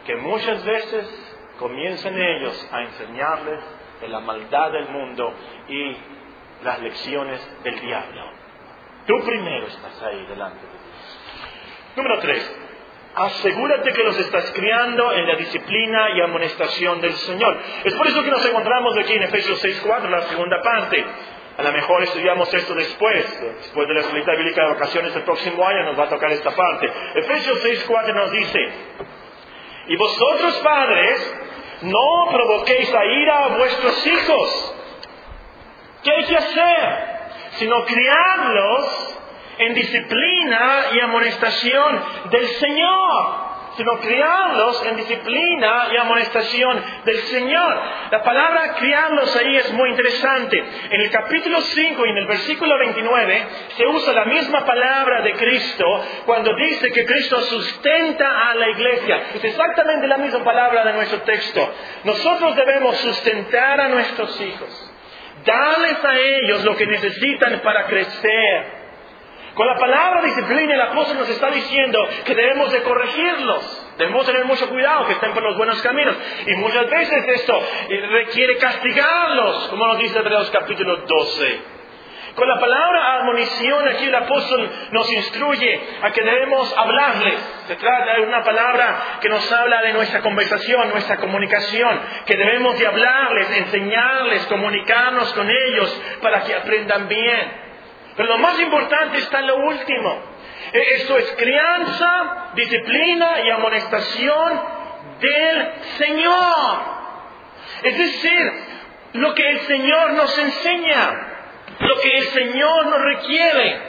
[0.07, 1.30] que muchas veces
[1.61, 3.61] comiencen ellos a enseñarles
[4.01, 5.33] de la maldad del mundo
[5.69, 5.97] y
[6.65, 8.25] las lecciones del diablo.
[9.07, 11.21] Tú primero estás ahí delante de Dios.
[11.97, 12.57] Número tres,
[13.13, 17.59] Asegúrate que los estás criando en la disciplina y amonestación del Señor.
[17.83, 21.05] Es por eso que nos encontramos aquí en Efesios 6.4, la segunda parte.
[21.59, 25.67] A lo mejor estudiamos esto después, después de la escuela bíblica de vacaciones el próximo
[25.67, 26.89] año nos va a tocar esta parte.
[27.17, 28.69] Efesios 6.4 nos dice,
[29.89, 31.40] y vosotros padres,
[31.83, 34.75] no provoquéis a ira a vuestros hijos.
[36.03, 37.11] ¿Qué hay que hacer?
[37.53, 39.19] Sino criarlos
[39.59, 43.50] en disciplina y amonestación del Señor,
[43.81, 47.81] sino criarlos en disciplina y amonestación del Señor.
[48.11, 50.63] La palabra criarlos ahí es muy interesante.
[50.91, 53.47] En el capítulo 5 y en el versículo 29
[53.79, 55.85] se usa la misma palabra de Cristo
[56.27, 59.23] cuando dice que Cristo sustenta a la iglesia.
[59.37, 61.75] Es exactamente la misma palabra de nuestro texto.
[62.05, 64.93] Nosotros debemos sustentar a nuestros hijos,
[65.47, 68.80] darles a ellos lo que necesitan para crecer
[69.61, 74.47] con la palabra disciplina el apóstol nos está diciendo que debemos de corregirlos, debemos tener
[74.47, 76.17] mucho cuidado, que estén por los buenos caminos.
[76.47, 81.61] Y muchas veces esto eh, requiere castigarlos, como nos dice Hebreos capítulo 12.
[82.37, 87.35] Con la palabra admonición aquí el apóstol nos instruye a que debemos hablarles.
[87.67, 92.79] Se trata de una palabra que nos habla de nuestra conversación, nuestra comunicación, que debemos
[92.79, 97.70] de hablarles, enseñarles, comunicarnos con ellos para que aprendan bien.
[98.21, 100.23] Pero lo más importante está en lo último.
[100.75, 104.63] E, esto es crianza, disciplina y amonestación
[105.21, 106.81] del Señor.
[107.83, 108.53] Es decir,
[109.15, 111.29] lo que el Señor nos enseña,
[111.79, 113.81] lo que el Señor nos requiere,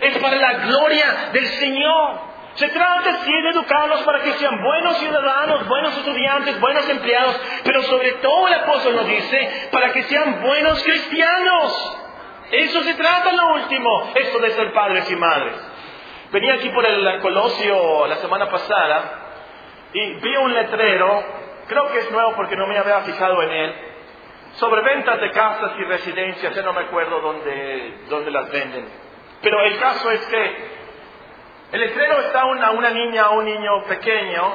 [0.00, 2.20] es para la gloria del Señor.
[2.54, 7.82] Se trata sí de educarlos para que sean buenos ciudadanos, buenos estudiantes, buenos empleados, pero
[7.82, 12.07] sobre todo el apóstol nos dice para que sean buenos cristianos.
[12.50, 15.54] Eso se trata lo último, esto de ser padres y madres.
[16.32, 19.28] Venía aquí por el Colosio la semana pasada
[19.92, 21.24] y vi un letrero,
[21.66, 23.74] creo que es nuevo porque no me había fijado en él,
[24.54, 28.88] sobre ventas de casas y residencias, ya no me acuerdo dónde, dónde las venden.
[29.42, 30.56] Pero el caso es que
[31.72, 34.52] el letrero está una, una niña o un niño pequeño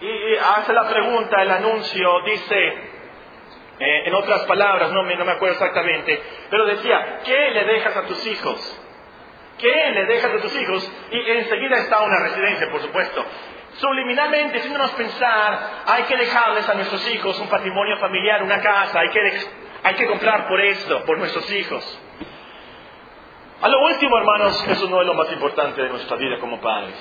[0.00, 2.93] y hace la pregunta, el anuncio dice,
[3.78, 7.96] eh, en otras palabras, no me, no me acuerdo exactamente, pero decía, ¿qué le dejas
[7.96, 8.80] a tus hijos?
[9.58, 10.92] ¿Qué le dejas a tus hijos?
[11.10, 13.24] Y enseguida está una residencia, por supuesto.
[13.74, 19.08] Subliminalmente, haciéndonos pensar, hay que dejarles a nuestros hijos un patrimonio familiar, una casa, hay
[19.08, 19.20] que,
[19.82, 22.00] hay que comprar por esto, por nuestros hijos.
[23.60, 26.94] A lo último, hermanos, eso no es lo más importante de nuestra vida como padres.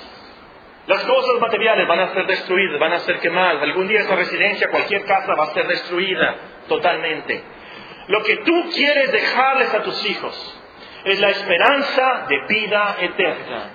[0.86, 3.62] Las cosas materiales van a ser destruidas, van a ser quemadas.
[3.62, 6.36] Algún día esa residencia, cualquier casa va a ser destruida
[6.68, 7.42] totalmente.
[8.08, 10.62] Lo que tú quieres dejarles a tus hijos
[11.06, 13.70] es la esperanza de vida eterna.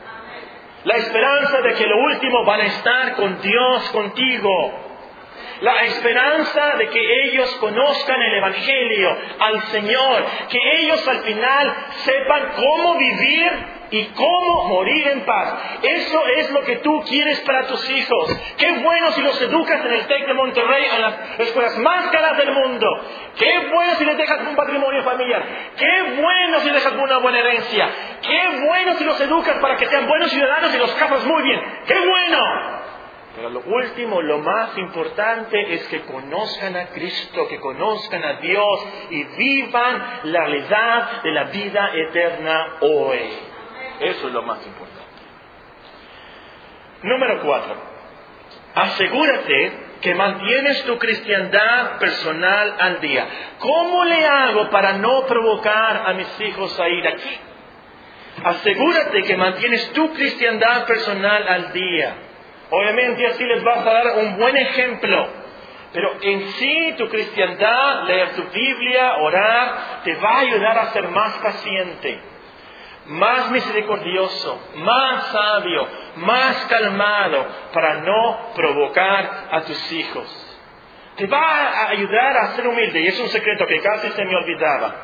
[0.85, 4.85] La esperanza de que lo último van a estar con Dios contigo.
[5.61, 12.53] la esperanza de que ellos conozcan el Evangelio, al Señor, que ellos al final sepan
[12.55, 15.55] cómo vivir y cómo morir en paz.
[15.83, 18.37] Eso es lo que tú quieres para tus hijos.
[18.57, 22.37] Qué bueno si los educas en el TEC de Monterrey, en las escuelas más caras
[22.37, 22.87] del mundo.
[23.37, 25.43] Qué bueno si les dejas un patrimonio familiar.
[25.77, 27.89] Qué bueno si les dejas una buena herencia.
[28.23, 31.61] Qué bueno si los educas para que sean buenos ciudadanos y los casas muy bien.
[31.87, 32.79] Qué bueno.
[33.39, 38.87] Pero lo último, lo más importante es que conozcan a Cristo, que conozcan a Dios
[39.11, 43.48] y vivan la realidad de la vida eterna hoy.
[44.01, 45.09] Eso es lo más importante.
[47.03, 47.77] Número cuatro.
[48.75, 53.27] Asegúrate que mantienes tu cristiandad personal al día.
[53.59, 57.39] ¿Cómo le hago para no provocar a mis hijos a ir aquí?
[58.45, 62.15] Asegúrate que mantienes tu cristiandad personal al día.
[62.71, 65.29] Obviamente así les vas a dar un buen ejemplo.
[65.93, 71.09] Pero en sí tu cristiandad, leer tu Biblia, orar, te va a ayudar a ser
[71.09, 72.21] más paciente,
[73.09, 80.45] más misericordioso, más sabio, más calmado para no provocar a tus hijos.
[81.17, 84.37] Te va a ayudar a ser humilde y es un secreto que casi se me
[84.37, 84.95] olvidaba.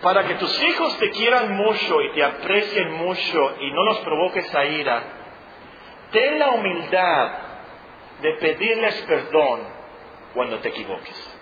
[0.00, 4.52] Para que tus hijos te quieran mucho y te aprecien mucho y no los provoques
[4.54, 5.02] a ira,
[6.10, 7.30] ten la humildad
[8.20, 9.60] de pedirles perdón
[10.34, 11.38] cuando te equivoques.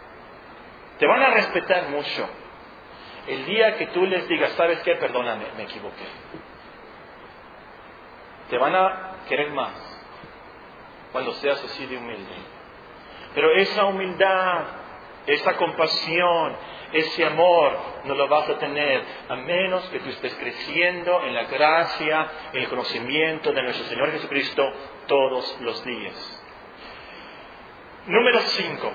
[0.99, 2.29] Te van a respetar mucho.
[3.31, 4.97] El día que tú les digas, ¿sabes qué?
[4.97, 6.05] Perdóname, me equivoqué.
[8.49, 9.71] Te van a querer más
[11.13, 12.35] cuando seas así de humilde.
[13.33, 14.65] Pero esa humildad,
[15.29, 16.57] esa compasión,
[16.93, 21.45] ese amor no lo vas a tener a menos que tú estés creciendo en la
[21.45, 24.65] gracia, en el conocimiento de nuestro Señor Jesucristo
[25.07, 26.45] todos los días.
[28.07, 28.93] Número 5.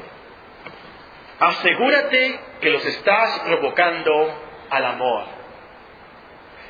[1.39, 4.33] Asegúrate que los estás provocando
[4.69, 5.23] al amor.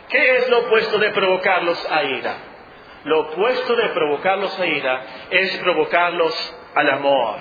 [0.09, 2.35] ¿Qué es lo opuesto de provocarlos a ira?
[3.03, 7.37] Lo opuesto de provocarlos a ira es provocarlos al amor.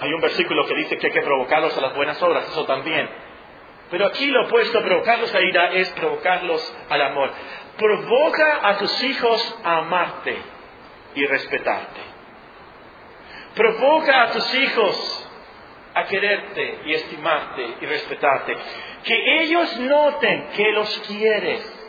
[0.00, 3.08] Hay un versículo que dice que hay que provocarlos a las buenas obras, eso también.
[3.90, 7.30] Pero aquí lo opuesto a provocarlos a ira es provocarlos al amor.
[7.76, 10.36] Provoca a tus hijos a amarte
[11.14, 12.00] y respetarte.
[13.54, 15.19] Provoca a tus hijos
[16.00, 18.56] a quererte y estimarte y respetarte.
[19.04, 21.80] Que ellos noten que los quieres.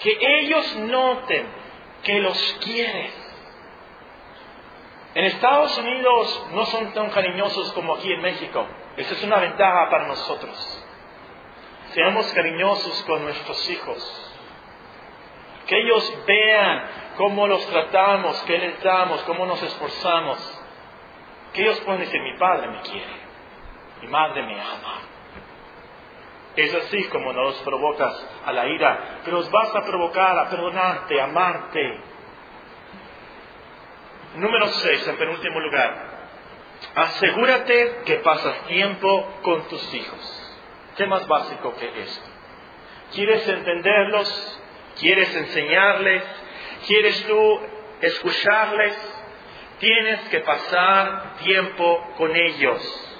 [0.00, 1.46] Que ellos noten
[2.02, 3.26] que los quieres.
[5.14, 8.66] En Estados Unidos no son tan cariñosos como aquí en México.
[8.96, 10.84] Esa es una ventaja para nosotros.
[11.92, 14.32] Seamos cariñosos con nuestros hijos.
[15.66, 20.55] Que ellos vean cómo los tratamos, qué les damos, cómo nos esforzamos.
[21.56, 23.16] Que ellos puedan decir, mi padre me quiere,
[24.02, 25.00] mi madre me ama.
[26.54, 30.50] Es así como no los provocas a la ira, que los vas a provocar a
[30.50, 32.00] perdonarte, a amarte.
[34.34, 36.28] Número 6, en penúltimo lugar.
[36.94, 40.58] Asegúrate que pasas tiempo con tus hijos.
[40.98, 42.28] ¿Qué más básico que esto?
[43.14, 44.60] ¿Quieres entenderlos?
[45.00, 46.22] ¿Quieres enseñarles?
[46.86, 47.60] ¿Quieres tú
[48.02, 49.15] escucharles?
[49.78, 53.18] Tienes que pasar tiempo con ellos.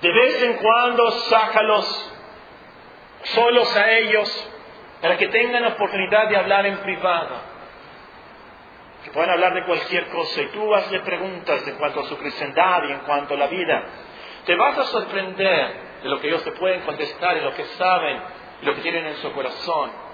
[0.00, 2.12] De vez en cuando sácalos
[3.24, 4.50] solos a ellos
[5.00, 7.36] para que tengan la oportunidad de hablar en privado.
[9.04, 12.82] Que puedan hablar de cualquier cosa y tú hazle preguntas en cuanto a su cristiandad
[12.88, 13.84] y en cuanto a la vida.
[14.44, 18.20] Te vas a sorprender de lo que ellos te pueden contestar y lo que saben
[18.62, 20.07] y lo que tienen en su corazón.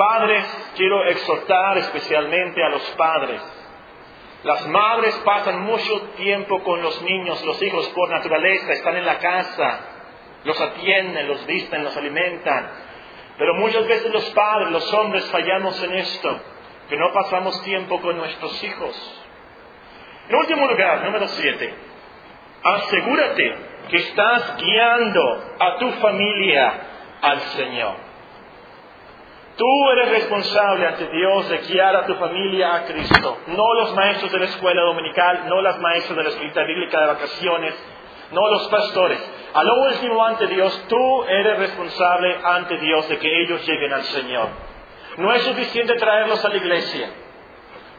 [0.00, 0.46] Padres,
[0.76, 3.42] quiero exhortar especialmente a los padres.
[4.44, 9.18] Las madres pasan mucho tiempo con los niños, los hijos por naturaleza, están en la
[9.18, 9.80] casa,
[10.44, 12.70] los atienden, los visten, los alimentan.
[13.36, 16.40] Pero muchas veces los padres, los hombres fallamos en esto,
[16.88, 19.22] que no pasamos tiempo con nuestros hijos.
[20.30, 21.74] En último lugar, número siete,
[22.62, 23.54] asegúrate
[23.90, 26.72] que estás guiando a tu familia
[27.20, 28.09] al Señor.
[29.60, 34.32] Tú eres responsable ante Dios de guiar a tu familia a Cristo, no los maestros
[34.32, 37.74] de la escuela dominical, no las maestras de la escrita bíblica de vacaciones,
[38.32, 39.18] no los pastores.
[39.52, 44.04] A lo último ante Dios, tú eres responsable ante Dios de que ellos lleguen al
[44.04, 44.48] Señor.
[45.18, 47.10] No es suficiente traerlos a la iglesia.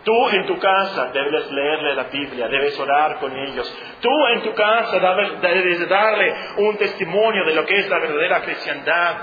[0.03, 3.71] Tú en tu casa debes leerle la Biblia, debes orar con ellos.
[4.01, 9.15] Tú en tu casa debes darle un testimonio de lo que es la verdadera cristiandad.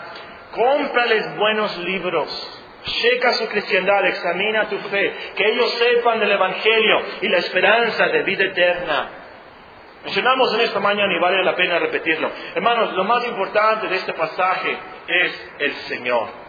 [0.59, 2.63] Cómprales buenos libros.
[2.83, 8.25] Checa su cristiandad, examina tu fe, que ellos sepan del Evangelio y la esperanza de
[8.25, 9.09] vida eterna.
[10.03, 12.29] Mencionamos en esta mañana y vale la pena repetirlo.
[12.57, 16.48] Hermanos, lo más importante de este pasaje es el Señor.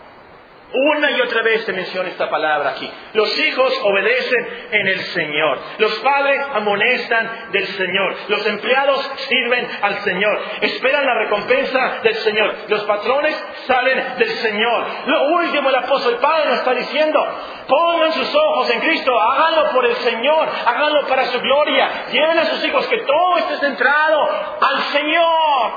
[0.71, 2.89] Una y otra vez se menciona esta palabra aquí.
[3.13, 5.59] Los hijos obedecen en el Señor.
[5.79, 8.15] Los padres amonestan del Señor.
[8.27, 10.39] Los empleados sirven al Señor.
[10.61, 12.53] Esperan la recompensa del Señor.
[12.67, 14.85] Los patrones salen del Señor.
[15.07, 17.19] Lo último el apóstol Pablo nos está diciendo,
[17.67, 21.89] pongan sus ojos en Cristo, háganlo por el Señor, háganlo para su gloria.
[22.11, 24.29] Lleven a sus hijos que todo esté centrado
[24.61, 25.71] al Señor.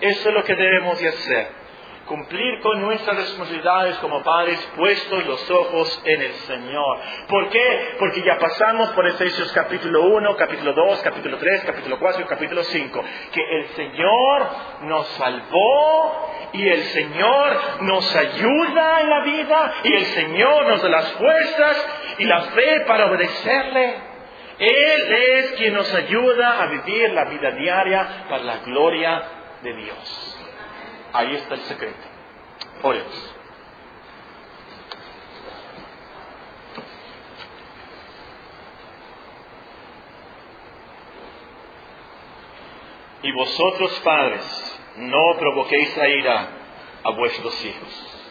[0.00, 1.65] Eso es lo que debemos de hacer
[2.06, 7.00] cumplir con nuestras responsabilidades como padres puestos los ojos en el Señor.
[7.28, 7.96] ¿Por qué?
[7.98, 12.62] Porque ya pasamos por Efesios capítulo 1, capítulo 2, capítulo 3, capítulo 4 y capítulo
[12.62, 14.46] 5, que el Señor
[14.82, 20.88] nos salvó y el Señor nos ayuda en la vida y el Señor nos da
[20.88, 21.88] las fuerzas
[22.18, 23.94] y la fe para obedecerle.
[24.58, 29.22] Él es quien nos ayuda a vivir la vida diaria para la gloria
[29.62, 30.35] de Dios.
[31.16, 32.06] Ahí está el secreto.
[32.82, 33.34] Oremos.
[43.22, 46.48] Y vosotros, padres, no provoquéis a ira
[47.02, 48.22] a vuestros hijos.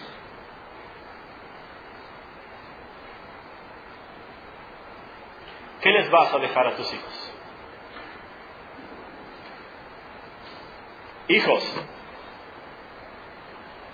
[5.82, 7.32] ¿Qué les vas a dejar a tus hijos?
[11.30, 11.64] Hijos,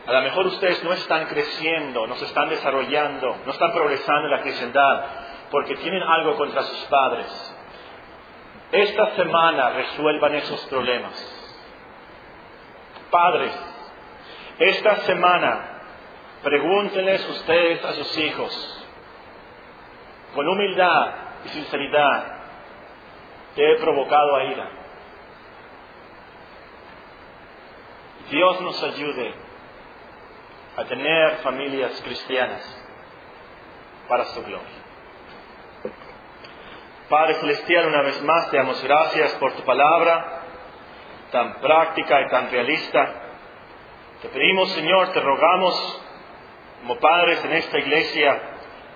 [0.08, 4.32] a lo mejor ustedes no están creciendo, no se están desarrollando, no están progresando en
[4.32, 5.06] la cristiandad
[5.52, 7.56] porque tienen algo contra sus padres.
[8.72, 11.38] Esta semana resuelvan esos problemas.
[13.12, 13.52] Padres,
[14.58, 15.82] esta semana
[16.42, 18.88] pregúntenles ustedes a sus hijos,
[20.34, 21.14] con humildad
[21.46, 22.38] y sinceridad,
[23.56, 24.70] ¿te he provocado a ira?
[28.32, 29.36] Dios nos ayude
[30.78, 32.62] a tener familias cristianas
[34.08, 34.82] para su gloria.
[37.10, 40.42] Padre Celestial, una vez más te damos gracias por tu palabra
[41.32, 43.14] tan práctica y tan realista.
[44.22, 46.02] Te pedimos, Señor, te rogamos,
[46.82, 48.42] como padres en esta iglesia,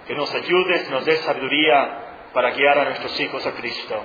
[0.06, 4.04] que nos ayudes, nos des sabiduría para guiar a nuestros hijos a Cristo.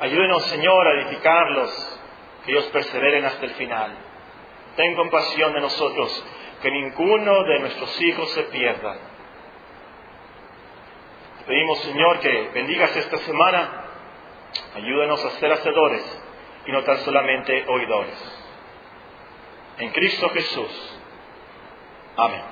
[0.00, 2.00] Ayúdenos, Señor, a edificarlos,
[2.44, 3.92] que ellos perseveren hasta el final.
[4.76, 6.24] Ten compasión de nosotros
[6.62, 8.96] que ninguno de nuestros hijos se pierda.
[11.46, 13.84] pedimos, Señor, que bendigas esta semana,
[14.74, 16.22] ayúdanos a ser hacedores
[16.66, 18.40] y no tan solamente oidores.
[19.78, 21.00] En Cristo Jesús.
[22.16, 22.42] Amén.